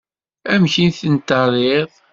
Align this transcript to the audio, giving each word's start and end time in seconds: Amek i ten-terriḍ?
Amek 0.53 0.75
i 0.85 0.87
ten-terriḍ? 0.99 1.91